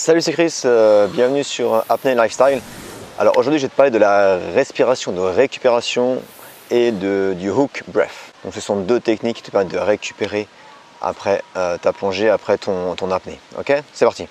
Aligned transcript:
Salut 0.00 0.22
c'est 0.22 0.30
Chris, 0.30 0.62
euh, 0.64 1.08
bienvenue 1.08 1.42
sur 1.42 1.82
Apnea 1.88 2.14
Lifestyle. 2.14 2.60
Alors 3.18 3.36
aujourd'hui 3.36 3.58
je 3.58 3.64
vais 3.64 3.68
te 3.68 3.74
parler 3.74 3.90
de 3.90 3.98
la 3.98 4.38
respiration, 4.54 5.10
de 5.10 5.18
récupération 5.18 6.22
et 6.70 6.92
de, 6.92 7.34
du 7.36 7.50
hook 7.50 7.82
breath. 7.88 8.32
Donc 8.44 8.54
ce 8.54 8.60
sont 8.60 8.76
deux 8.76 9.00
techniques 9.00 9.38
qui 9.38 9.42
te 9.42 9.50
permettent 9.50 9.72
de 9.72 9.78
récupérer 9.78 10.46
après 11.02 11.42
euh, 11.56 11.78
ta 11.78 11.92
plongée, 11.92 12.30
après 12.30 12.58
ton, 12.58 12.94
ton 12.94 13.10
apnée. 13.10 13.40
Ok? 13.58 13.72
C'est 13.92 14.04
parti 14.04 14.28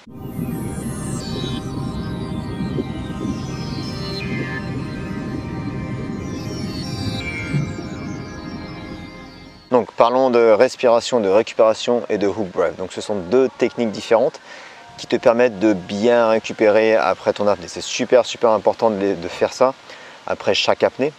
Donc 9.69 9.91
parlons 9.91 10.29
de 10.29 10.39
respiration, 10.39 11.19
de 11.19 11.27
récupération 11.27 12.03
et 12.07 12.17
de 12.17 12.27
hook 12.27 12.47
breath. 12.53 12.77
Donc 12.77 12.93
ce 12.93 13.01
sont 13.01 13.15
deux 13.15 13.49
techniques 13.57 13.91
différentes 13.91 14.39
qui 14.97 15.07
te 15.07 15.15
permettent 15.15 15.59
de 15.59 15.73
bien 15.73 16.29
récupérer 16.29 16.95
après 16.95 17.33
ton 17.33 17.47
apnée. 17.47 17.67
C'est 17.67 17.81
super 17.81 18.25
super 18.25 18.51
important 18.51 18.89
de, 18.89 19.15
faire 19.27 19.53
ça 19.53 19.73
après 20.25 20.53
chaque 20.53 20.83
apnée. 20.83 21.13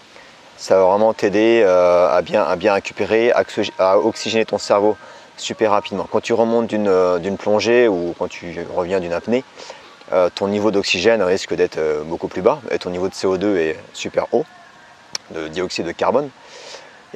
Ça 0.56 0.76
va 0.76 0.84
vraiment 0.84 1.14
t'aider 1.14 1.62
euh, 1.64 2.08
à, 2.10 2.20
bien, 2.22 2.42
à 2.42 2.56
bien 2.56 2.74
récupérer, 2.74 3.32
à 3.78 3.98
oxygéner 3.98 4.44
ton 4.44 4.58
cerveau 4.58 4.96
super 5.36 5.70
rapidement. 5.70 6.08
Quand 6.10 6.20
tu 6.20 6.32
remontes 6.32 6.72
euh, 6.72 7.18
d'une 7.18 7.36
plongée 7.36 7.86
ou 7.86 8.14
quand 8.18 8.28
tu 8.28 8.66
reviens 8.74 8.98
d'une 8.98 9.12
apnée, 9.12 9.44
euh, 10.12 10.28
ton 10.34 10.48
niveau 10.48 10.70
d'oxygène 10.70 11.22
risque 11.22 11.54
d'être 11.54 11.78
beaucoup 12.04 12.28
plus 12.28 12.42
bas 12.42 12.60
et 12.70 12.78
ton 12.78 12.90
niveau 12.90 13.08
de 13.08 13.14
CO2 13.14 13.56
est 13.56 13.76
super 13.92 14.26
haut, 14.32 14.44
de 15.30 15.46
dioxyde 15.46 15.86
de 15.86 15.92
carbone. 15.92 16.30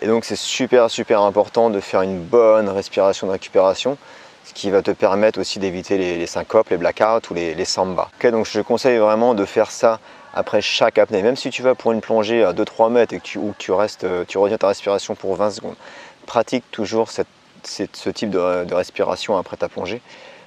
Et 0.00 0.06
donc 0.06 0.24
c'est 0.24 0.36
super 0.36 0.90
super 0.90 1.20
important 1.22 1.68
de 1.68 1.80
faire 1.80 2.02
une 2.02 2.20
bonne 2.20 2.68
respiration 2.68 3.26
de 3.26 3.32
récupération 3.32 3.98
ce 4.44 4.52
qui 4.54 4.70
va 4.70 4.82
te 4.82 4.90
permettre 4.90 5.40
aussi 5.40 5.58
d'éviter 5.58 5.98
les, 5.98 6.26
syncopes, 6.26 6.70
les 6.70 6.76
blackouts 6.76 7.30
ou 7.30 7.34
les, 7.34 7.64
samba. 7.64 8.10
donc 8.22 8.46
je 8.46 8.60
conseille 8.60 8.98
vraiment 8.98 9.34
de 9.34 9.44
faire 9.44 9.70
ça 9.70 10.00
après 10.34 10.60
chaque 10.60 10.98
apnée. 10.98 11.22
Même 11.22 11.36
si 11.36 11.50
tu 11.50 11.62
vas 11.62 11.74
pour 11.74 11.92
une 11.92 12.00
plongée 12.00 12.42
à 12.42 12.52
2-3 12.52 12.90
mètres 12.90 13.14
et 13.14 13.18
que 13.18 13.24
tu, 13.24 13.38
ou 13.38 13.54
tu 13.58 13.72
restes, 13.72 14.06
tu 14.26 14.38
reviens 14.38 14.58
ta 14.58 14.68
respiration 14.68 15.14
pour 15.14 15.36
20 15.36 15.50
secondes, 15.50 15.76
pratique 16.26 16.64
toujours 16.70 17.10
ce 17.10 18.10
type 18.10 18.30
de 18.30 18.74
respiration 18.74 19.36
après 19.36 19.56
ta 19.56 19.68
plongée 19.68 20.00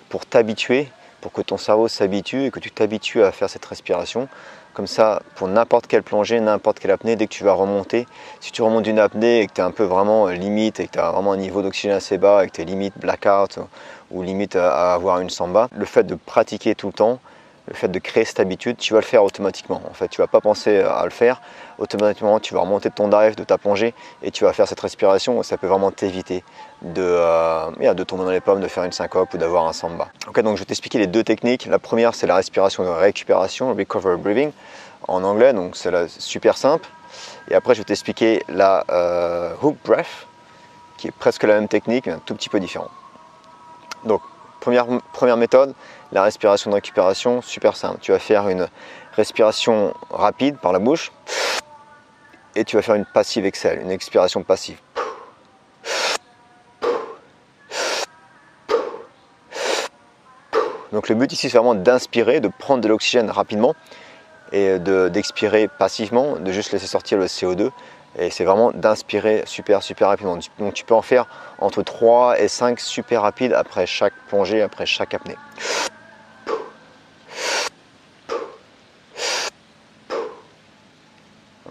pour 0.09 0.25
t'habituer, 0.25 0.89
pour 1.26 1.31
que 1.31 1.42
ton 1.42 1.58
cerveau 1.58 1.88
s'habitue 1.88 2.45
et 2.45 2.52
que 2.52 2.59
tu 2.59 2.70
t'habitues 2.70 3.23
à 3.23 3.31
faire 3.31 3.50
cette 3.50 3.66
respiration. 3.66 4.28
Comme 4.76 4.86
ça, 4.86 5.23
pour 5.34 5.48
n'importe 5.48 5.88
quelle 5.88 6.04
plongée, 6.04 6.40
n'importe 6.40 6.78
quelle 6.78 6.92
apnée, 6.92 7.16
dès 7.16 7.26
que 7.26 7.34
tu 7.34 7.44
vas 7.44 7.54
remonter, 7.54 8.06
si 8.42 8.52
tu 8.52 8.62
remontes 8.62 8.84
d'une 8.84 9.00
apnée 9.00 9.40
et 9.40 9.48
que 9.48 9.54
tu 9.54 9.59
es 9.59 9.64
un 9.64 9.72
peu 9.72 9.86
vraiment 9.86 10.28
limite 10.28 10.80
et 10.80 10.86
que 10.86 10.92
tu 10.92 11.00
as 11.00 11.09
vraiment 11.09 11.32
un 11.32 11.38
niveau 11.38 11.64
d'oxygène 11.64 11.94
assez 11.94 12.20
bas 12.20 12.44
et 12.44 12.48
que 12.48 12.52
tu 12.52 12.62
es 12.62 12.66
limite 12.66 12.94
blackout 13.00 13.58
ou 14.12 14.22
limite 14.22 14.56
à 14.56 14.94
avoir 14.94 15.20
une 15.20 15.32
samba, 15.32 15.67
le 15.76 15.86
fait 15.86 16.04
de 16.04 16.14
pratiquer 16.14 16.76
tout 16.76 16.86
le 16.86 16.94
temps, 16.94 17.20
le 17.67 17.73
fait 17.73 17.88
de 17.88 17.99
créer 17.99 18.25
cette 18.25 18.39
habitude, 18.39 18.77
tu 18.77 18.94
vas 18.94 18.99
le 18.99 19.05
faire 19.05 19.23
automatiquement. 19.23 19.81
En 19.89 19.94
fait, 19.94 20.08
tu 20.08 20.21
vas 20.21 20.27
pas 20.27 20.41
penser 20.41 20.80
à 20.80 21.03
le 21.03 21.09
faire. 21.09 21.41
Automatiquement, 21.80 22.39
tu 22.39 22.53
vas 22.53 22.61
remonter 22.61 22.89
de 22.89 22.94
ton 22.94 23.08
dive, 23.08 23.35
de 23.35 23.44
ta 23.44 23.58
plongée, 23.58 23.94
et 24.21 24.31
tu 24.31 24.44
vas 24.44 24.53
faire 24.53 24.67
cette 24.67 24.80
respiration. 24.80 25.41
Ça 25.44 25.58
peut 25.58 25.67
vraiment 25.67 25.91
t'éviter 25.91 26.43
de, 26.83 27.02
euh, 27.02 27.93
de 27.93 28.03
tomber 28.03 28.23
dans 28.23 28.31
les 28.31 28.39
pommes, 28.39 28.61
de 28.61 28.67
faire 28.67 28.83
une 28.83 28.91
syncope 28.91 29.33
ou 29.33 29.38
d'avoir 29.38 29.67
un 29.67 29.73
samba. 29.73 30.09
Ok, 30.27 30.39
donc 30.41 30.58
je 30.58 30.61
vais 30.61 30.66
t'expliquer 30.66 30.99
les 30.99 31.08
deux 31.08 31.23
techniques. 31.23 31.66
La 31.66 31.80
première, 31.80 32.13
c'est 32.13 32.27
la 32.27 32.36
respiration 32.36 32.83
de 32.83 32.89
récupération, 32.89 33.73
recover 33.73 34.17
breathing, 34.17 34.52
en 35.08 35.23
anglais. 35.23 35.53
Donc 35.53 35.75
c'est 35.75 35.91
super 36.08 36.58
simple. 36.58 36.88
Et 37.49 37.55
après, 37.55 37.73
je 37.73 37.80
vais 37.80 37.86
t'expliquer 37.86 38.43
la 38.47 38.86
euh, 38.89 39.53
hook 39.61 39.77
breath, 39.83 40.27
qui 40.97 41.08
est 41.08 41.11
presque 41.11 41.43
la 41.43 41.55
même 41.55 41.67
technique, 41.67 42.05
mais 42.05 42.13
un 42.13 42.19
tout 42.19 42.36
petit 42.36 42.49
peu 42.49 42.59
différent. 42.59 42.89
Donc, 44.03 44.21
première, 45.13 45.38
méthode, 45.38 45.73
la 46.11 46.23
respiration 46.23 46.71
de 46.71 46.75
récupération, 46.75 47.41
super 47.41 47.75
simple. 47.75 47.99
Tu 48.02 48.11
vas 48.11 48.19
faire 48.19 48.49
une 48.49 48.67
respiration 49.16 49.94
rapide 50.09 50.58
par 50.58 50.73
la 50.73 50.80
bouche 50.80 51.11
et 52.55 52.63
tu 52.63 52.75
vas 52.75 52.81
faire 52.81 52.95
une 52.95 53.05
passive 53.05 53.45
exhale, 53.45 53.81
une 53.81 53.91
expiration 53.91 54.43
passive. 54.43 54.77
Donc 60.92 61.09
le 61.09 61.15
but 61.15 61.31
ici 61.31 61.49
c'est 61.49 61.58
vraiment 61.58 61.75
d'inspirer, 61.75 62.39
de 62.39 62.48
prendre 62.48 62.81
de 62.81 62.87
l'oxygène 62.87 63.30
rapidement 63.30 63.75
et 64.52 64.80
d'expirer 64.80 65.67
passivement, 65.67 66.37
de 66.37 66.52
juste 66.52 66.71
laisser 66.71 66.87
sortir 66.87 67.17
le 67.17 67.25
CO2 67.25 67.71
et 68.17 68.30
c'est 68.30 68.43
vraiment 68.45 68.71
d'inspirer 68.71 69.43
super 69.45 69.83
super 69.83 70.08
rapidement. 70.08 70.37
Donc 70.59 70.73
tu 70.73 70.86
peux 70.86 70.93
en 70.93 71.02
faire 71.02 71.27
entre 71.59 71.83
3 71.83 72.39
et 72.39 72.48
5 72.48 72.80
super 72.80 73.21
rapides 73.21 73.53
après 73.53 73.86
chaque 73.86 74.14
plongée, 74.27 74.61
après 74.61 74.86
chaque 74.86 75.14
apnée. 75.14 75.37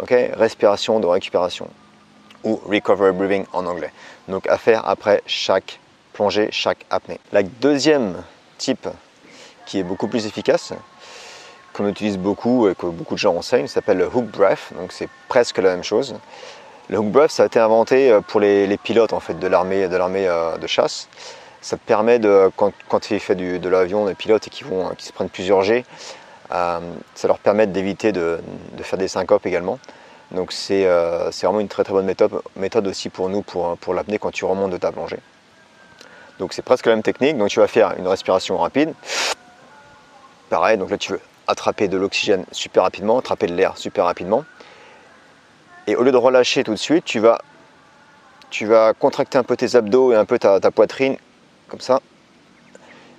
Ok, 0.00 0.15
respiration 0.34 1.00
de 1.00 1.06
récupération 1.06 1.71
ou 2.43 2.60
recovery 2.66 3.12
breathing 3.12 3.47
en 3.53 3.65
anglais. 3.65 3.91
Donc 4.28 4.47
à 4.49 4.59
faire 4.59 4.87
après 4.87 5.22
chaque 5.27 5.81
plongée, 6.12 6.49
chaque 6.53 6.84
apnée. 6.91 7.19
La 7.33 7.43
deuxième 7.43 8.22
type 8.59 8.87
qui 9.65 9.78
est 9.78 9.83
beaucoup 9.83 10.09
plus 10.09 10.27
efficace, 10.27 10.75
qu'on 11.75 11.89
utilise 11.89 12.17
beaucoup 12.17 12.69
et 12.69 12.75
que 12.75 12.87
beaucoup 12.87 13.15
de 13.15 13.19
gens 13.19 13.35
enseignent, 13.37 13.67
s'appelle 13.67 13.99
le 13.99 14.07
hook 14.07 14.27
breath. 14.27 14.73
Donc 14.79 14.93
c'est 14.93 15.09
presque 15.29 15.59
la 15.59 15.71
même 15.71 15.83
chose. 15.83 16.15
Le 16.89 16.99
hook 16.99 17.11
breath, 17.11 17.31
ça 17.33 17.43
a 17.43 17.47
été 17.47 17.59
inventé 17.59 18.11
euh, 18.11 18.21
pour 18.21 18.41
les, 18.41 18.79
pilotes 18.79 19.12
en 19.12 19.21
fait 19.21 19.39
de 19.39 19.47
l'armée 19.47 19.89
de 19.89 19.97
l'armée 19.97 20.27
euh, 20.27 20.57
de 20.57 20.67
chasse. 20.67 21.09
Ça 21.61 21.77
permet 21.77 22.19
de 22.19 22.51
quand, 22.57 22.73
quand 22.89 23.11
ils 23.11 23.21
font 23.21 23.34
de 23.34 23.69
l'avion, 23.69 24.07
des 24.07 24.15
pilotes 24.15 24.47
et 24.47 24.51
qui 24.51 24.65
vont 24.65 24.95
qui 24.97 25.07
se 25.07 25.13
prennent 25.13 25.31
plusieurs 25.31 25.63
G, 25.63 25.84
euh, 26.53 26.79
ça 27.15 27.29
leur 27.29 27.39
permet 27.39 27.67
d'éviter 27.67 28.13
de, 28.13 28.39
faire 28.83 28.99
des 28.99 29.09
syncopes 29.09 29.47
également. 29.47 29.79
Donc 30.31 30.53
c'est 30.53 30.84
vraiment 31.43 31.61
une 31.61 31.69
très 31.69 31.84
très 31.84 31.93
bonne 31.93 32.07
méthode, 32.07 32.33
méthode 32.57 32.87
aussi 32.87 33.09
pour 33.09 33.29
nous 33.29 33.43
pour, 33.43 33.77
pour 33.79 33.95
l'apnée 33.95 34.19
quand 34.19 34.31
tu 34.31 34.45
remontes 34.45 34.71
de 34.71 34.77
ta 34.77 34.93
plongée. 34.93 35.21
Donc 36.39 36.53
c'est 36.53 36.63
presque 36.63 36.87
la 36.87 36.93
même 36.93 37.03
technique. 37.03 37.37
Donc 37.39 37.49
tu 37.49 37.61
vas 37.61 37.67
faire 37.67 37.95
une 37.99 38.07
respiration 38.07 38.59
rapide. 38.59 38.93
Pareil, 40.51 40.77
donc 40.79 40.91
là 40.91 40.99
tu 40.99 41.13
veux 41.13 41.21
attraper 41.47 41.88
de 41.88 41.97
l'oxygène 41.97 42.44
super 42.53 42.82
rapidement, 42.82 43.19
attraper 43.19 43.47
de 43.47 43.55
l'air 43.55 43.77
super 43.77 44.05
rapidement. 44.05 44.44
Et 45.87 45.97
au 45.97 46.03
lieu 46.03 46.12
de 46.12 46.16
relâcher 46.16 46.65
tout 46.65 46.72
de 46.72 46.78
suite, 46.78 47.05
tu 47.05 47.19
vas, 47.19 47.41
tu 48.50 48.66
vas 48.66 48.94
contracter 48.94 49.38
un 49.38 49.43
peu 49.43 49.56
tes 49.56 49.77
abdos 49.77 50.12
et 50.12 50.16
un 50.16 50.25
peu 50.25 50.38
ta, 50.38 50.59
poitrine, 50.71 51.16
comme 51.69 51.81
ça. 51.81 52.00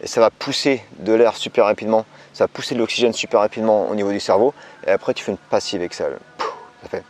Et 0.02 0.08
ça 0.08 0.20
va 0.20 0.30
pousser 0.30 0.84
de 1.00 1.14
l'air 1.14 1.36
super 1.36 1.66
rapidement, 1.66 2.06
ça 2.34 2.46
va 2.46 2.48
pousser 2.48 2.76
de 2.76 2.80
l'oxygène 2.80 3.14
super 3.14 3.40
rapidement 3.40 3.88
au 3.90 3.96
niveau 3.96 4.12
du 4.12 4.20
cerveau. 4.20 4.54
Et 4.86 4.92
après, 4.92 5.14
tu 5.14 5.24
fais 5.24 5.32
une 5.32 5.38
passive 5.38 5.82
exhale. 5.82 6.18
Ça 6.84 6.90
fait. 6.90 7.04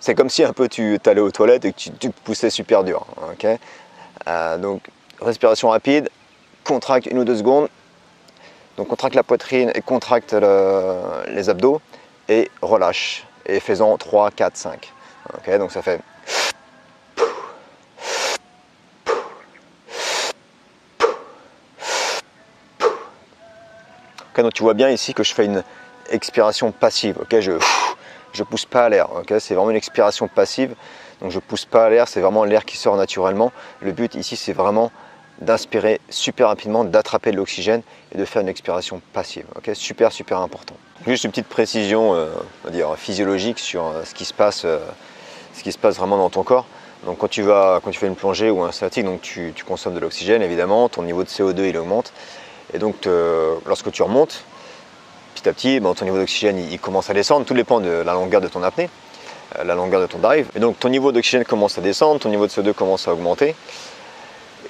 C'est 0.00 0.16
comme 0.16 0.30
si 0.30 0.42
un 0.42 0.52
peu 0.52 0.68
tu 0.68 0.98
allais 1.06 1.20
aux 1.20 1.30
toilettes 1.30 1.64
et 1.64 1.72
que 1.72 1.78
tu, 1.78 2.10
poussais 2.10 2.50
super 2.50 2.82
dur. 2.82 3.06
euh, 4.26 4.58
donc 4.58 4.82
respiration 5.22 5.70
rapide, 5.70 6.10
contracte 6.64 7.06
une 7.06 7.18
ou 7.18 7.24
deux 7.24 7.36
secondes. 7.36 7.68
Donc 8.76 8.88
contracte 8.88 9.14
la 9.14 9.22
poitrine 9.22 9.70
et 9.74 9.82
contracte 9.82 10.32
les 10.32 11.48
abdos 11.48 11.80
et 12.28 12.50
relâche. 12.60 13.24
Et 13.46 13.60
faisant 13.60 13.96
3, 13.96 14.30
4, 14.30 14.56
5. 14.56 14.92
Ok, 15.34 15.58
donc 15.58 15.72
ça 15.72 15.82
fait. 15.82 16.00
Donc 24.36 24.54
tu 24.54 24.62
vois 24.62 24.74
bien 24.74 24.90
ici 24.90 25.14
que 25.14 25.22
je 25.22 25.34
fais 25.34 25.44
une 25.44 25.62
expiration 26.10 26.72
passive. 26.72 27.16
Ok, 27.20 27.38
je 27.38 27.52
je 28.32 28.42
pousse 28.42 28.64
pas 28.64 28.88
l'air. 28.88 29.12
Ok, 29.12 29.32
c'est 29.38 29.54
vraiment 29.54 29.70
une 29.70 29.76
expiration 29.76 30.26
passive. 30.28 30.74
Donc 31.20 31.30
je 31.30 31.38
pousse 31.38 31.64
pas 31.64 31.88
l'air, 31.90 32.08
c'est 32.08 32.20
vraiment 32.20 32.44
l'air 32.44 32.64
qui 32.64 32.76
sort 32.76 32.96
naturellement. 32.96 33.52
Le 33.80 33.92
but 33.92 34.14
ici, 34.14 34.36
c'est 34.36 34.52
vraiment 34.52 34.90
d'inspirer 35.40 36.00
super 36.08 36.48
rapidement, 36.48 36.84
d'attraper 36.84 37.32
de 37.32 37.36
l'oxygène 37.36 37.82
et 38.14 38.18
de 38.18 38.24
faire 38.24 38.42
une 38.42 38.48
expiration 38.48 39.00
passive. 39.12 39.44
Ok, 39.56 39.70
super 39.74 40.12
super 40.12 40.38
important. 40.38 40.74
Juste 41.06 41.24
une 41.24 41.30
petite 41.30 41.48
précision, 41.48 42.14
euh, 42.14 42.28
dire 42.70 42.94
physiologique 42.96 43.58
sur 43.58 43.86
euh, 43.86 44.04
ce 44.04 44.14
qui 44.14 44.24
se 44.24 44.32
passe, 44.32 44.62
euh, 44.64 44.78
ce 45.54 45.64
qui 45.64 45.72
se 45.72 45.78
passe 45.78 45.96
vraiment 45.96 46.16
dans 46.16 46.30
ton 46.30 46.44
corps. 46.44 46.66
Donc 47.06 47.18
quand 47.18 47.28
tu 47.28 47.42
vas, 47.42 47.80
quand 47.82 47.90
tu 47.90 47.98
fais 47.98 48.06
une 48.06 48.14
plongée 48.14 48.50
ou 48.50 48.62
un 48.62 48.70
statique, 48.70 49.04
donc 49.04 49.20
tu, 49.20 49.52
consommes 49.66 49.94
de 49.94 49.98
l'oxygène 49.98 50.42
évidemment, 50.42 50.88
ton 50.88 51.02
niveau 51.02 51.24
de 51.24 51.28
CO2 51.28 51.68
il 51.68 51.76
augmente 51.76 52.12
et 52.72 52.78
donc 52.78 53.08
lorsque 53.66 53.90
tu 53.90 54.04
remontes, 54.04 54.44
petit 55.34 55.48
à 55.48 55.52
petit, 55.52 55.80
ton 55.80 56.04
niveau 56.04 56.18
d'oxygène 56.18 56.60
il, 56.60 56.72
il, 56.72 56.78
commence 56.78 57.10
à 57.10 57.14
descendre. 57.14 57.44
Tout 57.44 57.54
dépend 57.54 57.80
de 57.80 57.90
la 57.90 58.12
longueur 58.12 58.40
de 58.40 58.46
ton 58.46 58.62
apnée, 58.62 58.88
la 59.64 59.74
longueur 59.74 60.00
de 60.00 60.06
ton 60.06 60.18
dive. 60.18 60.48
Et 60.54 60.60
donc 60.60 60.78
ton 60.78 60.90
niveau 60.90 61.10
d'oxygène 61.10 61.44
commence 61.44 61.76
à 61.76 61.80
descendre, 61.80 62.20
ton 62.20 62.28
niveau 62.28 62.46
de 62.46 62.52
CO2 62.52 62.72
commence 62.72 63.08
à 63.08 63.12
augmenter 63.12 63.56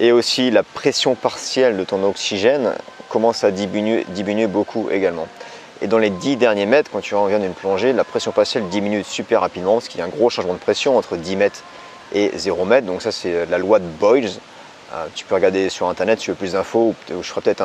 et 0.03 0.11
aussi 0.11 0.51
la 0.51 0.63
pression 0.63 1.15
partielle 1.15 1.77
de 1.77 1.85
ton 1.85 2.03
oxygène 2.03 2.73
commence 3.07 3.45
à 3.45 3.51
diminuer, 3.51 4.47
beaucoup 4.47 4.89
également. 4.91 5.29
Et 5.81 5.87
dans 5.87 5.97
les 5.97 6.09
10 6.09 6.35
derniers 6.35 6.65
mètres, 6.65 6.91
quand 6.91 6.99
tu 6.99 7.15
reviens 7.15 7.39
d'une 7.39 7.53
plongée, 7.53 7.93
la 7.93 8.03
pression 8.03 8.33
partielle 8.33 8.67
diminue 8.67 9.05
super 9.05 9.39
rapidement 9.39 9.75
parce 9.75 9.87
qu'il 9.87 10.01
y 10.01 10.03
a 10.03 10.05
un 10.05 10.09
gros 10.09 10.29
changement 10.29 10.55
de 10.55 10.59
pression 10.59 10.97
entre 10.97 11.15
10 11.15 11.37
mètres 11.37 11.63
et 12.13 12.31
0 12.35 12.65
mètres. 12.65 12.85
Donc 12.85 13.01
ça 13.01 13.13
c'est 13.13 13.45
la 13.45 13.57
loi 13.57 13.79
de 13.79 13.85
Boyles. 13.85 14.29
tu 15.15 15.23
peux 15.23 15.35
regarder 15.35 15.69
sur 15.69 15.87
internet 15.87 16.19
si 16.19 16.25
tu 16.25 16.31
veux 16.31 16.37
plus 16.37 16.51
d'infos. 16.51 16.95
Je 17.09 17.21
ferai 17.21 17.39
peut-être 17.39 17.63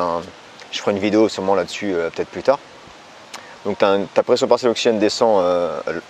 je 0.71 0.79
ferai 0.79 0.91
une 0.91 0.99
vidéo 0.99 1.27
sûrement 1.27 1.55
là-dessus 1.55 1.93
peut-être 2.15 2.29
plus 2.29 2.43
tard. 2.43 2.59
Donc 3.65 3.79
ta 3.79 4.23
pression 4.23 4.47
partielle 4.47 4.69
d'oxygène 4.69 4.97
descend 4.97 5.43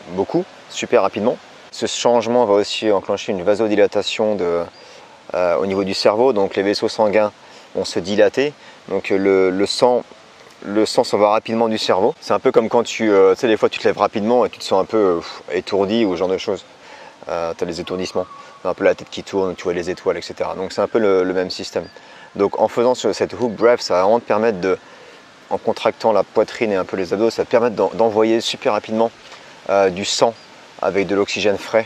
beaucoup, 0.09 0.45
super 0.69 1.01
rapidement. 1.01 1.37
Ce 1.71 1.87
changement 1.87 2.45
va 2.45 2.53
aussi 2.53 2.91
enclencher 2.91 3.31
une 3.31 3.41
vasodilatation 3.41 4.35
au 5.33 5.65
niveau 5.65 5.83
du 5.83 5.93
cerveau. 5.93 6.33
Donc 6.33 6.55
les 6.55 6.63
vaisseaux 6.63 6.89
sanguins 6.89 7.31
vont 7.75 7.85
se 7.85 7.99
dilater. 7.99 8.53
Donc 8.89 9.09
le 9.09 9.65
sang 9.65 10.03
le 10.63 10.85
sang 10.85 11.03
s'en 11.03 11.17
va 11.17 11.29
rapidement 11.29 11.69
du 11.69 11.77
cerveau. 11.77 12.13
C'est 12.19 12.33
un 12.33 12.39
peu 12.39 12.51
comme 12.51 12.69
quand 12.69 12.83
tu, 12.83 13.11
euh, 13.11 13.33
tu 13.33 13.41
sais, 13.41 13.47
des 13.47 13.57
fois 13.57 13.69
tu 13.69 13.79
te 13.79 13.87
lèves 13.87 13.97
rapidement 13.97 14.45
et 14.45 14.49
tu 14.49 14.59
te 14.59 14.63
sens 14.63 14.81
un 14.81 14.85
peu 14.85 14.97
euh, 14.97 15.21
étourdi 15.53 16.05
ou 16.05 16.13
ce 16.13 16.19
genre 16.19 16.27
de 16.27 16.37
choses. 16.37 16.65
Euh, 17.29 17.53
tu 17.57 17.63
as 17.63 17.67
les 17.67 17.79
étourdissements, 17.79 18.25
un 18.63 18.73
peu 18.73 18.83
la 18.83 18.95
tête 18.95 19.09
qui 19.09 19.23
tourne, 19.23 19.55
tu 19.55 19.63
vois 19.63 19.73
les 19.73 19.89
étoiles, 19.89 20.17
etc. 20.17 20.51
Donc 20.55 20.71
c'est 20.71 20.81
un 20.81 20.87
peu 20.87 20.99
le, 20.99 21.33
même 21.33 21.49
système. 21.49 21.87
Donc 22.35 22.59
en 22.59 22.67
faisant 22.67 22.95
cette 22.95 23.33
hook 23.33 23.51
breath, 23.53 23.81
ça 23.81 23.95
va 23.95 24.01
vraiment 24.03 24.19
te 24.19 24.25
permettre 24.25 24.59
de, 24.59 24.77
en 25.49 25.57
contractant 25.57 26.11
la 26.11 26.23
poitrine 26.23 26.71
et 26.71 26.75
un 26.75 26.85
peu 26.85 26.97
les 26.97 27.13
abdos, 27.13 27.29
ça 27.29 27.43
va 27.43 27.45
te 27.45 27.51
permettre 27.51 27.75
d'envoyer 27.95 28.41
super 28.41 28.73
rapidement 28.73 29.11
du 29.91 30.05
sang 30.05 30.33
avec 30.81 31.05
de 31.07 31.15
l'oxygène 31.15 31.57
frais 31.57 31.85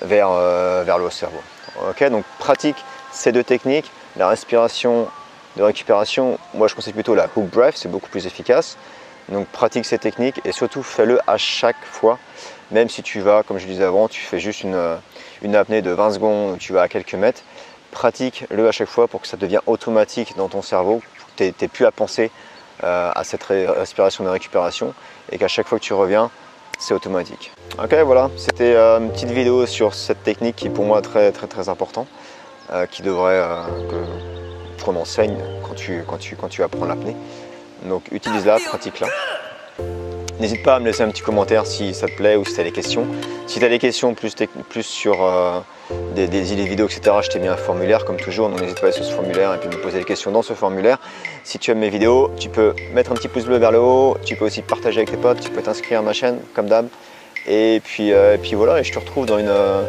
vers, 0.00 0.30
vers 0.84 0.98
le 0.98 1.10
cerveau. 1.10 1.40
Ok, 1.88 2.08
donc 2.10 2.24
pratique 2.38 2.76
ces 3.10 3.32
deux 3.32 3.42
techniques, 3.42 3.90
la 4.16 4.28
respiration 4.28 5.08
de 5.56 5.62
récupération, 5.62 6.38
moi 6.54 6.68
je 6.68 6.74
conseille 6.74 6.92
plutôt 6.92 7.14
la 7.14 7.28
hook 7.34 7.46
breath, 7.46 7.76
c'est 7.76 7.90
beaucoup 7.90 8.08
plus 8.08 8.26
efficace. 8.26 8.76
Donc 9.28 9.46
pratique 9.48 9.84
ces 9.84 9.98
techniques 9.98 10.40
et 10.44 10.52
surtout 10.52 10.82
fais-le 10.82 11.18
à 11.26 11.38
chaque 11.38 11.82
fois. 11.84 12.18
Même 12.70 12.88
si 12.88 13.02
tu 13.02 13.20
vas, 13.20 13.42
comme 13.42 13.58
je 13.58 13.66
disais 13.66 13.84
avant, 13.84 14.08
tu 14.08 14.20
fais 14.20 14.38
juste 14.38 14.62
une, 14.62 14.98
une 15.42 15.56
apnée 15.56 15.82
de 15.82 15.90
20 15.90 16.12
secondes, 16.12 16.58
tu 16.58 16.72
vas 16.72 16.82
à 16.82 16.88
quelques 16.88 17.14
mètres, 17.14 17.42
pratique-le 17.90 18.68
à 18.68 18.72
chaque 18.72 18.88
fois 18.88 19.08
pour 19.08 19.20
que 19.20 19.26
ça 19.26 19.36
devienne 19.36 19.60
automatique 19.66 20.36
dans 20.36 20.48
ton 20.48 20.62
cerveau, 20.62 21.02
tu 21.36 21.44
n'aies 21.44 21.68
plus 21.68 21.84
à 21.84 21.90
penser 21.90 22.30
euh, 22.84 23.10
à 23.14 23.24
cette 23.24 23.44
respiration 23.44 24.24
de 24.24 24.28
récupération 24.28 24.94
et 25.30 25.38
qu'à 25.38 25.48
chaque 25.48 25.68
fois 25.68 25.78
que 25.78 25.84
tu 25.84 25.92
reviens, 25.92 26.30
c'est 26.82 26.94
automatique. 26.94 27.52
Ok 27.82 27.94
voilà, 28.04 28.30
c'était 28.36 28.74
euh, 28.74 28.98
une 28.98 29.10
petite 29.10 29.30
vidéo 29.30 29.66
sur 29.66 29.94
cette 29.94 30.22
technique 30.22 30.56
qui 30.56 30.66
est 30.66 30.70
pour 30.70 30.84
moi 30.84 31.00
très 31.00 31.30
très 31.32 31.46
très 31.46 31.68
important, 31.68 32.06
qui 32.90 33.02
devrait, 33.02 33.42
qu'on 34.82 34.96
enseigne 34.96 35.36
quand 35.62 35.74
tu, 35.74 36.02
quand, 36.06 36.16
tu, 36.16 36.36
quand 36.36 36.48
tu 36.48 36.62
apprends 36.62 36.86
l'apnée. 36.86 37.14
Donc 37.84 38.04
utilise-la, 38.10 38.58
pratique-la. 38.58 39.08
N'hésite 40.40 40.62
pas 40.62 40.76
à 40.76 40.80
me 40.80 40.86
laisser 40.86 41.02
un 41.02 41.10
petit 41.10 41.22
commentaire 41.22 41.66
si 41.66 41.94
ça 41.94 42.06
te 42.06 42.16
plaît 42.16 42.36
ou 42.36 42.44
si 42.44 42.54
tu 42.54 42.60
as 42.60 42.64
des 42.64 42.72
questions. 42.72 43.06
Si 43.46 43.58
tu 43.58 43.64
as 43.64 43.68
des 43.68 43.78
questions 43.78 44.14
plus, 44.14 44.34
plus 44.68 44.82
sur 44.82 45.22
des, 46.14 46.52
idées 46.52 46.64
de 46.64 46.68
vidéos, 46.68 46.86
etc., 46.86 47.16
je 47.22 47.28
t'ai 47.28 47.38
mis 47.38 47.48
un 47.48 47.56
formulaire 47.56 48.04
comme 48.04 48.16
toujours, 48.16 48.48
donc 48.48 48.60
n'hésite 48.60 48.80
pas 48.80 48.86
à 48.86 48.90
aller 48.90 48.96
sur 48.96 49.04
ce 49.04 49.12
formulaire 49.12 49.54
et 49.54 49.58
puis 49.58 49.68
me 49.68 49.80
poser 49.80 49.98
des 49.98 50.04
questions 50.04 50.30
dans 50.30 50.42
ce 50.42 50.52
formulaire. 50.52 50.98
Si 51.44 51.58
tu 51.58 51.70
aimes 51.70 51.78
mes 51.78 51.90
vidéos, 51.90 52.30
tu 52.38 52.48
peux 52.48 52.74
mettre 52.92 53.12
un 53.12 53.14
petit 53.14 53.28
pouce 53.28 53.44
bleu 53.44 53.56
vers 53.56 53.72
le 53.72 53.80
haut, 53.80 54.16
tu 54.24 54.36
peux 54.36 54.44
aussi 54.44 54.62
partager 54.62 54.98
avec 54.98 55.10
tes 55.10 55.16
potes, 55.16 55.40
tu 55.40 55.50
peux 55.50 55.62
t'inscrire 55.62 56.00
à 56.00 56.02
ma 56.02 56.12
chaîne 56.12 56.38
comme 56.54 56.66
d'hab. 56.66 56.88
Et 57.46 57.80
puis, 57.84 58.12
euh, 58.12 58.36
puis 58.40 58.54
voilà, 58.54 58.80
et 58.80 58.84
je 58.84 58.92
te 58.92 58.98
retrouve 58.98 59.26
dans 59.26 59.38
une, 59.38 59.48
euh, 59.48 59.82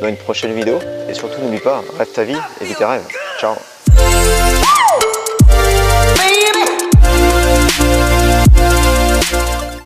dans 0.00 0.08
une 0.08 0.16
prochaine 0.16 0.52
vidéo. 0.52 0.78
Et 1.08 1.14
surtout 1.14 1.40
n'oublie 1.42 1.60
pas, 1.60 1.82
rêve 1.98 2.12
ta 2.12 2.24
vie 2.24 2.38
et 2.60 2.64
vis 2.64 2.74
tes 2.74 2.84
rêves. 2.84 3.06
Ciao 3.38 3.54